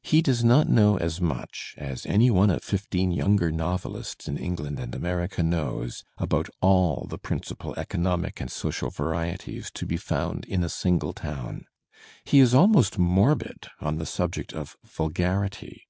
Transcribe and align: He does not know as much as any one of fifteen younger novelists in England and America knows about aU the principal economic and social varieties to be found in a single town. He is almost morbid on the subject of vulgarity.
He 0.00 0.22
does 0.22 0.42
not 0.42 0.66
know 0.66 0.96
as 0.96 1.20
much 1.20 1.74
as 1.76 2.06
any 2.06 2.30
one 2.30 2.48
of 2.48 2.64
fifteen 2.64 3.10
younger 3.12 3.52
novelists 3.52 4.26
in 4.26 4.38
England 4.38 4.78
and 4.78 4.94
America 4.94 5.42
knows 5.42 6.04
about 6.16 6.48
aU 6.62 7.04
the 7.06 7.18
principal 7.18 7.78
economic 7.78 8.40
and 8.40 8.50
social 8.50 8.88
varieties 8.88 9.70
to 9.74 9.84
be 9.84 9.98
found 9.98 10.46
in 10.46 10.64
a 10.64 10.70
single 10.70 11.12
town. 11.12 11.66
He 12.24 12.38
is 12.38 12.54
almost 12.54 12.98
morbid 12.98 13.66
on 13.78 13.98
the 13.98 14.06
subject 14.06 14.54
of 14.54 14.74
vulgarity. 14.86 15.86